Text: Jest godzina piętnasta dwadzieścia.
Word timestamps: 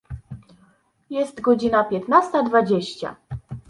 Jest 1.09 1.41
godzina 1.41 1.83
piętnasta 1.83 2.43
dwadzieścia. 2.43 3.15